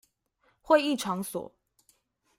[0.63, 1.53] 會議場所